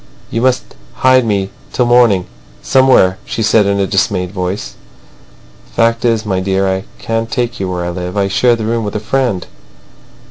[0.31, 0.63] "You must
[0.95, 2.25] hide me till the morning
[2.63, 4.73] somewhere," she said in a dismayed voice.
[5.75, 8.17] "Fact is, my dear, I can't take you where I live.
[8.17, 9.45] I share the room with a friend."